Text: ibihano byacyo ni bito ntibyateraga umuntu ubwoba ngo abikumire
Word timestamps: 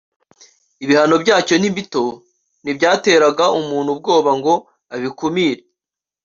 ibihano 0.83 1.15
byacyo 1.23 1.55
ni 1.57 1.69
bito 1.75 2.03
ntibyateraga 2.63 3.45
umuntu 3.59 3.89
ubwoba 3.95 4.31
ngo 4.39 4.53
abikumire 4.93 5.63